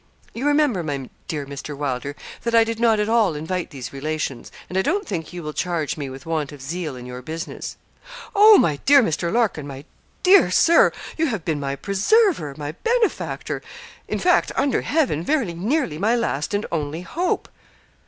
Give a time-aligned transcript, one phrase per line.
[0.33, 1.77] You remember, my dear Mr.
[1.77, 5.43] Wylder, that I did not at all invite these relations; and I don't think you
[5.43, 7.77] will charge me with want of zeal in your business.'
[8.35, 8.57] 'Oh!
[8.57, 9.31] my dear Mr.
[9.31, 9.85] Larkin, my
[10.23, 13.61] dear Sir, you have been my preserver, my benefactor
[14.07, 17.47] in fact, under Heaven, very nearly my last and only hope.'